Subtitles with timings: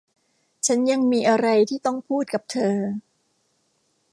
[0.65, 2.77] ฉันยังมีอะไรที่ต้องพูดกับเธอ